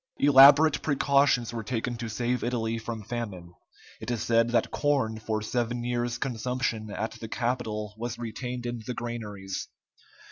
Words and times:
Elaborate 0.17 0.81
precautions 0.81 1.53
were 1.53 1.61
taken 1.63 1.95
to 1.95 2.09
save 2.09 2.43
Italy 2.43 2.79
from 2.79 3.03
famine; 3.03 3.53
it 3.99 4.09
is 4.09 4.23
said 4.23 4.49
that 4.49 4.71
corn 4.71 5.19
for 5.19 5.43
seven 5.43 5.83
years' 5.83 6.17
consumption 6.17 6.89
at 6.89 7.11
the 7.19 7.27
capital 7.27 7.93
was 7.99 8.17
retained 8.17 8.65
in 8.65 8.81
the 8.87 8.95
granaries. 8.95 9.67